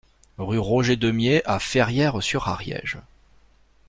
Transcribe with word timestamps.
Rue 0.39 0.57
Roger 0.57 0.95
Deumié 0.95 1.45
à 1.47 1.59
Ferrières-sur-Ariège 1.59 2.97